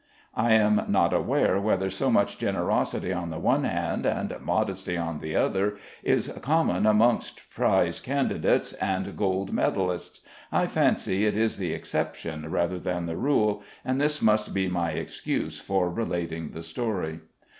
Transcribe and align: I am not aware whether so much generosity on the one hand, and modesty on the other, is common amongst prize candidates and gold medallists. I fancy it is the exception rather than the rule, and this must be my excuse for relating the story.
I 0.33 0.53
am 0.53 0.81
not 0.87 1.13
aware 1.13 1.59
whether 1.61 1.91
so 1.91 2.09
much 2.09 2.39
generosity 2.39 3.13
on 3.13 3.29
the 3.29 3.37
one 3.37 3.65
hand, 3.65 4.03
and 4.07 4.33
modesty 4.41 4.97
on 4.97 5.19
the 5.19 5.35
other, 5.35 5.77
is 6.01 6.27
common 6.41 6.87
amongst 6.87 7.47
prize 7.51 7.99
candidates 7.99 8.73
and 8.73 9.15
gold 9.15 9.51
medallists. 9.53 10.21
I 10.51 10.65
fancy 10.65 11.27
it 11.27 11.37
is 11.37 11.57
the 11.57 11.73
exception 11.73 12.49
rather 12.49 12.79
than 12.79 13.05
the 13.05 13.15
rule, 13.15 13.61
and 13.85 14.01
this 14.01 14.23
must 14.23 14.55
be 14.55 14.67
my 14.67 14.93
excuse 14.93 15.59
for 15.59 15.87
relating 15.91 16.49
the 16.49 16.63
story. 16.63 17.19